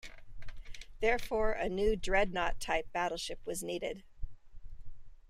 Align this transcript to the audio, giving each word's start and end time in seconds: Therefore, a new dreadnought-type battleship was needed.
Therefore, 0.99 1.51
a 1.51 1.69
new 1.69 1.95
dreadnought-type 1.95 2.91
battleship 2.91 3.39
was 3.45 3.61
needed. 3.61 4.03